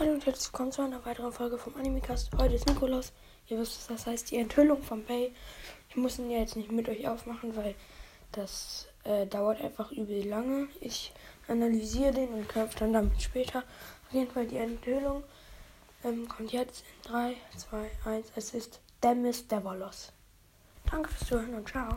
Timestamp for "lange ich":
10.26-11.12